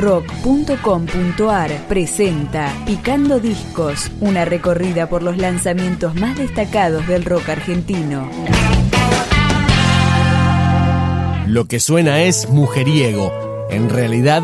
[0.00, 8.28] rock.com.ar presenta Picando Discos, una recorrida por los lanzamientos más destacados del rock argentino.
[11.46, 13.32] Lo que suena es Mujeriego,
[13.70, 14.42] en realidad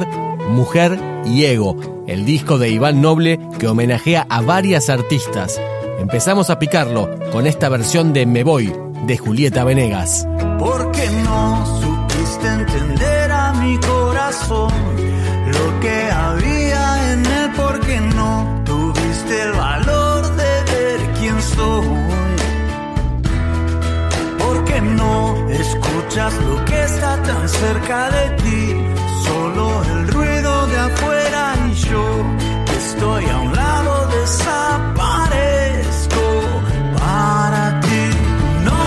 [0.51, 5.61] Mujer y Ego, el disco de Iván Noble que homenajea a varias artistas.
[5.99, 8.73] Empezamos a picarlo con esta versión de Me Voy
[9.07, 10.27] de Julieta Venegas.
[10.59, 11.66] ¿Por qué no
[27.49, 28.77] cerca de ti?
[29.25, 32.25] Solo el ruido de afuera y yo
[32.67, 34.97] que estoy a un lado desaparezco
[36.99, 38.11] para ti.
[38.65, 38.81] No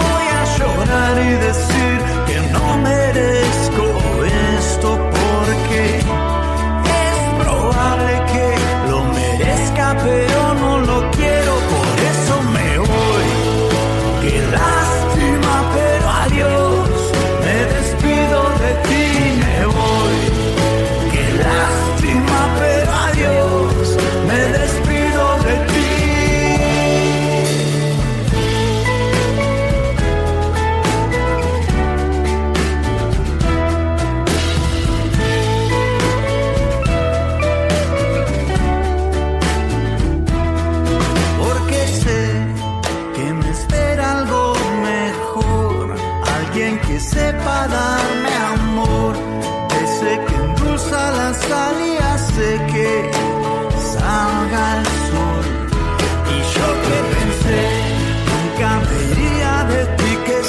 [0.00, 1.81] voy a llorar y decir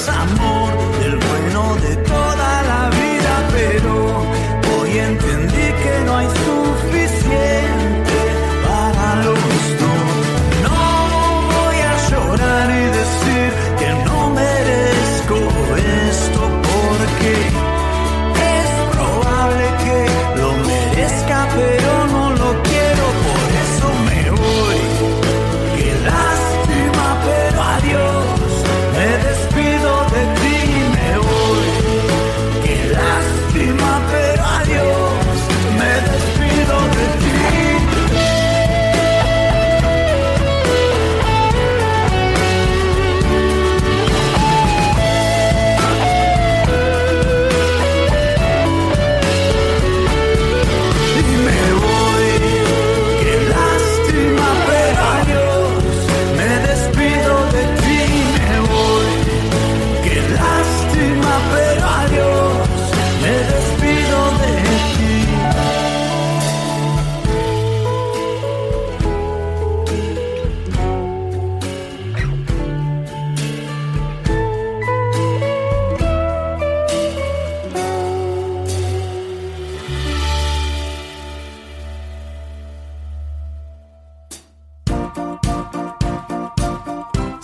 [0.06, 0.43] ti,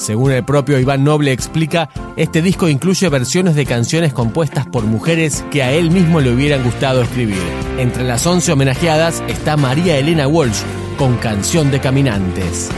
[0.09, 5.45] Según el propio Iván Noble explica, este disco incluye versiones de canciones compuestas por mujeres
[5.51, 7.37] que a él mismo le hubieran gustado escribir.
[7.77, 10.63] Entre las 11 homenajeadas está María Elena Walsh
[10.97, 12.71] con Canción de Caminantes.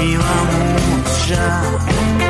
[0.00, 0.48] Miłam
[1.04, 2.27] drzew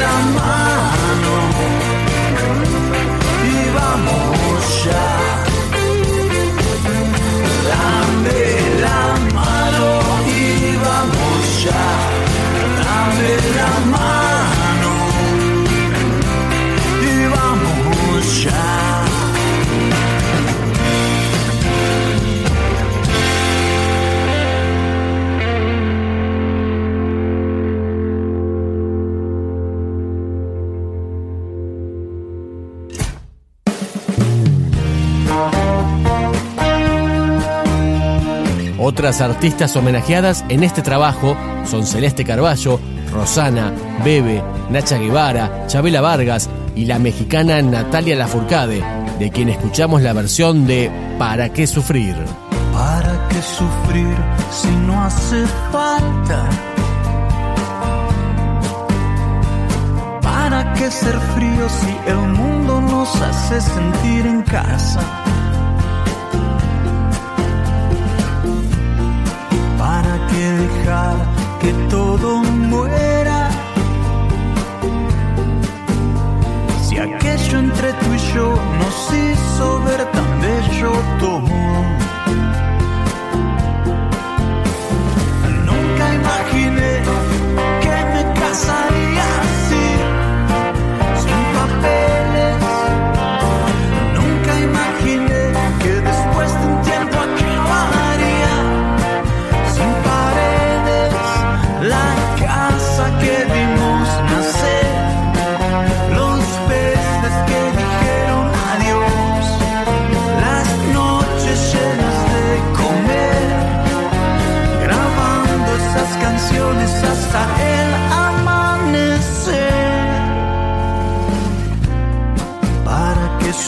[0.00, 0.61] I'm mind.
[38.92, 41.34] Otras artistas homenajeadas en este trabajo
[41.64, 42.78] son Celeste Carballo,
[43.10, 43.72] Rosana,
[44.04, 48.84] Bebe, Nacha Guevara, Chabela Vargas y la mexicana Natalia Lafourcade,
[49.18, 52.14] de quien escuchamos la versión de ¿Para qué sufrir?
[52.74, 54.14] ¿Para qué sufrir
[54.50, 56.50] si no hace falta?
[60.20, 65.31] ¿Para qué ser frío si el mundo nos hace sentir en casa?
[71.60, 73.48] Que todo muera.
[76.82, 82.01] Si aquello entre tú y yo nos hizo ver tan bello todo.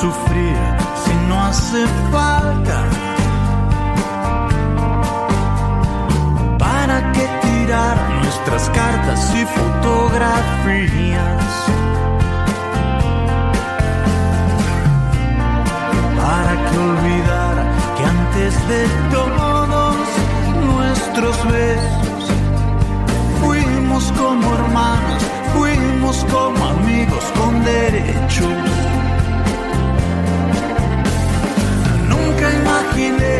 [0.00, 0.56] Sufrir
[1.04, 2.78] si no hace falta?
[6.58, 11.44] ¿Para qué tirar nuestras cartas y fotografías?
[16.22, 17.56] ¿Para qué olvidar
[17.96, 18.82] que antes de
[19.12, 19.96] todos
[20.74, 22.22] nuestros besos
[23.40, 25.22] fuimos como hermanos,
[25.54, 28.73] fuimos como amigos con derechos?
[32.94, 33.33] happiness.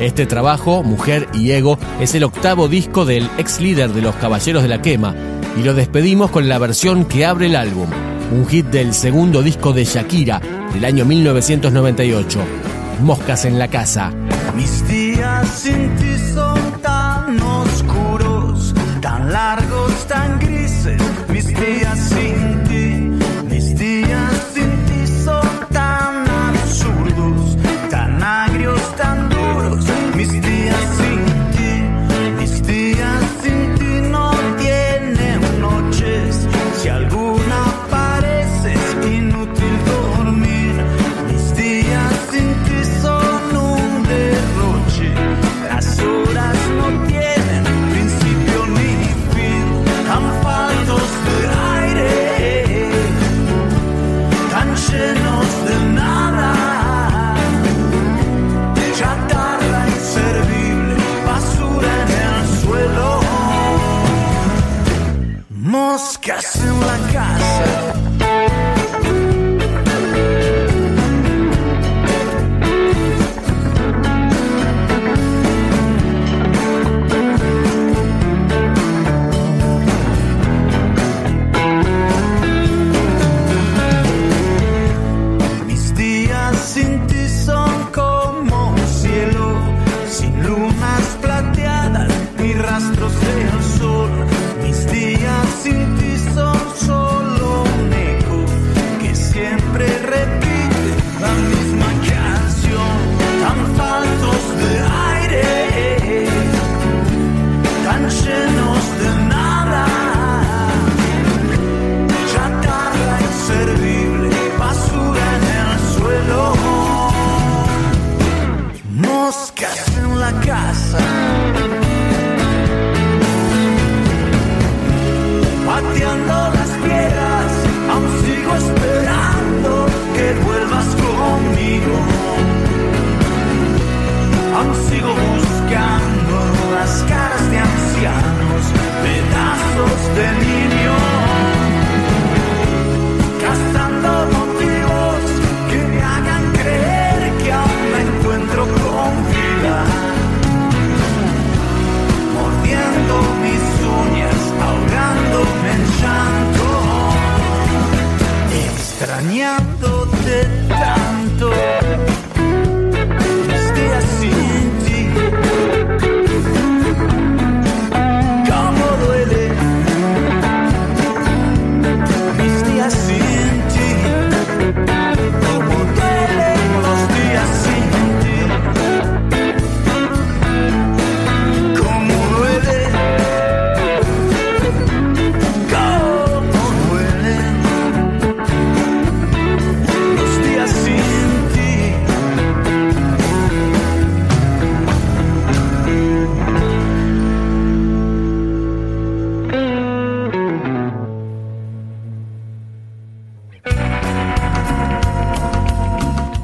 [0.00, 4.62] Este trabajo, Mujer y Ego, es el octavo disco del ex líder de los Caballeros
[4.62, 5.14] de la Quema
[5.58, 7.86] y lo despedimos con la versión que abre el álbum,
[8.32, 10.40] un hit del segundo disco de Shakira
[10.72, 12.38] del año 1998,
[13.02, 14.10] Moscas en la Casa.
[14.56, 15.89] Mis días sin